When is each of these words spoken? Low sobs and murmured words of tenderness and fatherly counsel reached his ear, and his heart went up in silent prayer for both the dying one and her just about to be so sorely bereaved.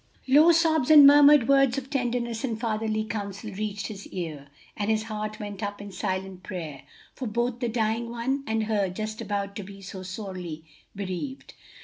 Low 0.27 0.51
sobs 0.51 0.89
and 0.89 1.05
murmured 1.05 1.47
words 1.47 1.77
of 1.77 1.91
tenderness 1.91 2.43
and 2.43 2.59
fatherly 2.59 3.03
counsel 3.03 3.51
reached 3.51 3.85
his 3.85 4.07
ear, 4.07 4.47
and 4.75 4.89
his 4.89 5.03
heart 5.03 5.39
went 5.39 5.61
up 5.61 5.79
in 5.79 5.91
silent 5.91 6.41
prayer 6.41 6.81
for 7.13 7.27
both 7.27 7.59
the 7.59 7.69
dying 7.69 8.09
one 8.09 8.43
and 8.47 8.63
her 8.63 8.89
just 8.89 9.21
about 9.21 9.55
to 9.57 9.63
be 9.63 9.79
so 9.79 10.01
sorely 10.01 10.65
bereaved. 10.95 11.53